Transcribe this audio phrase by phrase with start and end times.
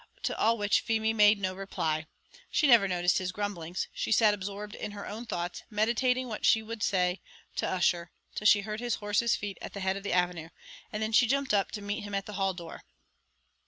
[0.23, 2.07] to all which Feemy made no reply;
[2.49, 6.63] she never noticed his grumblings; she sat absorbed in her own thoughts, meditating what she
[6.63, 7.21] would say
[7.55, 10.49] to Ussher, till she heard his horse's feet at the head of the avenue,
[10.91, 12.81] and then she jumped up to meet him at the hall door.